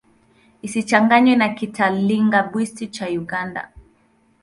Isichanganywe 0.67 1.33
na 1.37 1.47
Kitalinga-Bwisi 1.57 2.85
cha 2.95 3.05
Uganda. 3.23 3.61